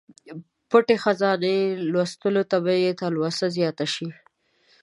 پټې 0.69 0.95
خزانې 1.03 1.57
لوستلو 1.91 2.43
ته 2.51 2.57
به 2.63 2.73
یې 2.83 2.91
تلوسه 3.01 3.45
زیاته 3.57 3.85
شي. 3.93 4.09